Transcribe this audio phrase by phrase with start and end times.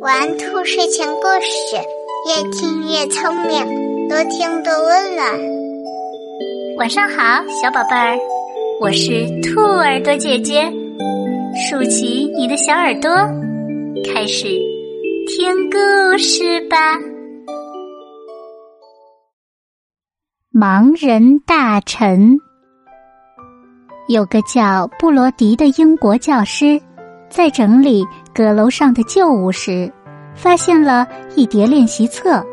[0.00, 1.76] 玩兔睡前故事，
[2.28, 5.26] 越听越聪明，多听多温暖。
[6.76, 8.18] 晚上好，小宝贝儿，
[8.82, 10.70] 我是兔耳朵姐姐，
[11.56, 13.10] 竖起你的小耳朵，
[14.12, 14.48] 开始
[15.28, 16.98] 听故事吧。
[20.52, 22.36] 盲人大臣，
[24.08, 26.78] 有个叫布罗迪的英国教师。
[27.30, 29.90] 在整理阁楼上的旧物时，
[30.34, 31.06] 发现了
[31.36, 32.44] 一叠练习册，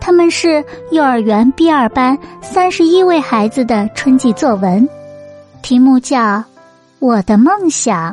[0.00, 4.86] 他们是幼儿园 B 二班三十一位孩子的春季作文，
[5.62, 6.18] 题目叫
[6.98, 8.12] 《我的梦想》。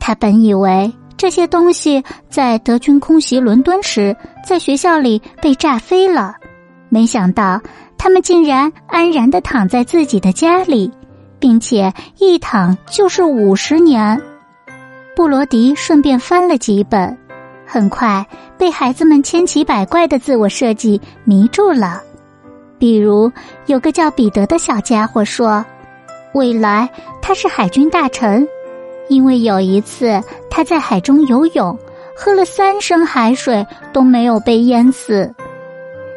[0.00, 6.34] 他本以为这些东西在德军空袭伦敦时在学校里被炸飞了，
[6.88, 7.60] 没想到
[7.96, 10.90] 他们竟然安然的躺在自己的家里，
[11.38, 14.20] 并且一躺就是五十年。
[15.16, 17.16] 布罗迪顺便翻了几本，
[17.64, 18.26] 很快
[18.58, 22.02] 被孩子们千奇百怪的自我设计迷住了。
[22.78, 23.30] 比如，
[23.66, 25.64] 有个叫彼得的小家伙说
[26.34, 26.90] ：“未来
[27.22, 28.46] 他是海军大臣，
[29.08, 31.78] 因为有一次他在海中游泳，
[32.16, 35.32] 喝了三升海水都没有被淹死。”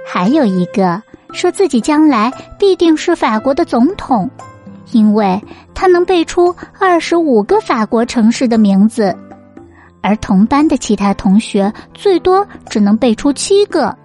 [0.09, 1.01] 还有一个
[1.33, 4.27] 说自己将来必定是法国的总统。
[4.91, 5.41] 因为
[5.73, 9.15] 他能背出二十五个法国城市的名字，
[10.01, 13.95] 而同班的其他同学最多只能背出七个。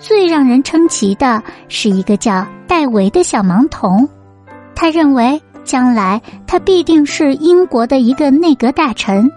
[0.00, 4.08] 最让人称奇的是一个叫戴维的小盲童，
[4.74, 9.28] 他认为将来他必定是英国的一个内阁大臣，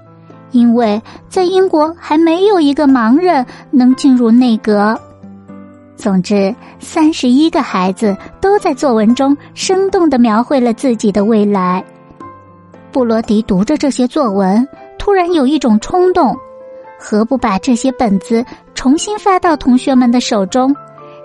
[0.51, 4.99] 因为在英国还没有一个盲人能进入内阁。
[6.01, 11.83] 总之，三十一个孩子都在作文中生动的描绘了自己的未来。
[12.91, 16.35] 布罗迪读着这些作文，突然有一种冲动：
[16.99, 20.75] 何不把这些本子重新发到同学们的手中，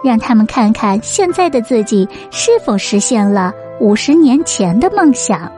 [0.05, 5.51] 让他们看看现在的自己是否实现了五十年前的梦想？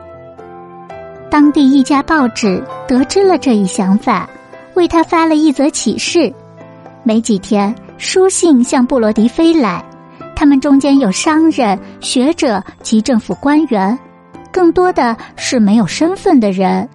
[1.29, 4.29] 当地一家报纸得知了这一想法，
[4.75, 6.33] 为他发了一则启事。
[7.03, 7.75] 没几天。
[7.99, 9.83] 书信向布罗迪飞来，
[10.33, 13.99] 他们中间有商人、学者及政府官员，
[14.53, 16.87] 更多的是没有身份的人。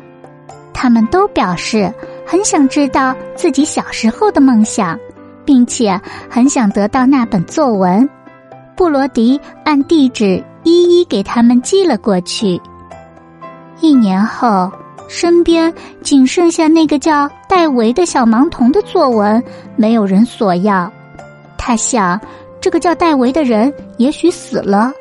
[0.73, 1.93] 他们都表示
[2.27, 4.99] 很想知道自己小时候的梦想，
[5.45, 6.01] 并且
[6.31, 8.09] 很想得到那本作文。
[8.75, 12.59] 布罗迪按地址一一给他们寄了过去。
[13.81, 14.73] 一年后。
[15.07, 15.73] 身边
[16.03, 19.43] 仅剩下那个叫戴维的小盲童的作文，
[19.77, 20.91] 没有人索要。
[21.59, 22.21] 他想，
[22.61, 24.93] 这个叫戴维的人也许死了。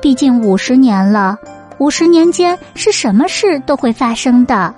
[0.00, 1.38] 毕竟五十年了，
[1.78, 4.74] 五十年间是什么事都会发生的。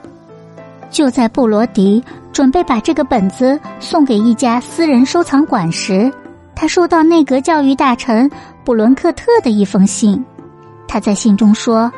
[0.90, 2.02] 就在布罗迪
[2.32, 6.12] 准备把这个本子送给一家私人收藏馆时，
[6.54, 8.30] 他收到内阁教育大臣
[8.64, 10.24] 布伦克特的一封信。
[10.86, 11.90] 他在信中说。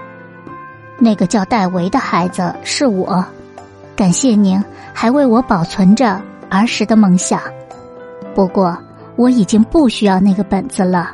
[1.03, 3.25] 那个叫戴维的孩子是我，
[3.97, 4.63] 感谢您
[4.93, 7.41] 还为我保存着儿时的梦想。
[8.35, 8.77] 不过
[9.17, 11.11] 我已经不需要那个本子了，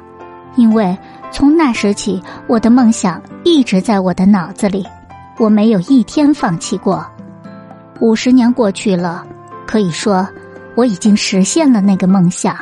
[0.57, 0.97] 因为
[1.31, 4.85] 从那时起，我的梦想一直在我的脑子里，
[5.39, 7.07] 我没有一天放弃过。
[8.01, 9.25] 五十年过去了，
[9.69, 10.29] 可以说
[10.75, 12.57] 我已经实现了那个梦想。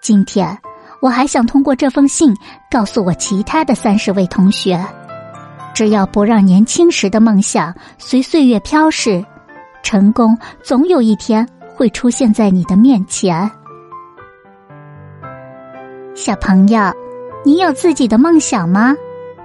[0.00, 0.56] 今天
[1.02, 2.32] 我还想通过这封信
[2.70, 4.80] 告诉我其他的三十位同学。
[5.78, 9.24] 只要不让年轻时的梦想随岁月飘逝，
[9.80, 13.48] 成功总有一天会出现在你的面前。
[16.16, 16.92] 小朋友，
[17.44, 18.92] 你有自己的梦想吗？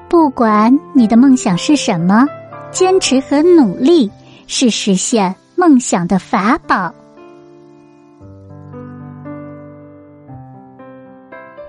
[0.09, 2.25] 不管你的梦想是什么，
[2.71, 4.09] 坚持和努力
[4.47, 6.91] 是实现梦想的法宝。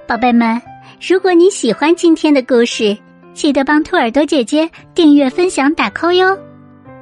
[0.09, 0.59] 宝贝们，
[1.07, 2.97] 如果你喜欢今天的故事。
[3.35, 6.39] 记得帮兔耳朵姐姐订阅、分享、打 call 哟！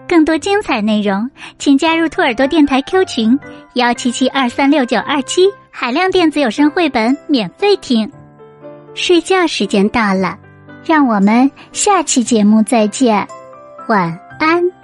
[0.09, 3.39] 更多精彩内容，请加入兔耳朵电台 Q 群
[3.75, 8.11] 幺七七二三六九二七，海量电子有声绘本免费听。
[8.95, 10.37] 睡觉时间到了，
[10.85, 13.27] 让我们下期节目再见，
[13.89, 14.82] 晚安。